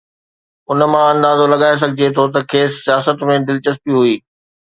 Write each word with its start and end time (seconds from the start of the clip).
ان 0.69 0.79
مان 0.91 1.05
اندازو 1.13 1.45
لڳائي 1.53 1.75
سگهجي 1.81 2.07
ٿو 2.15 2.23
ته 2.33 2.39
کيس 2.51 2.71
سياست 2.85 3.17
۾ 3.31 3.35
دلچسپي 3.47 3.91
هئي. 3.99 4.15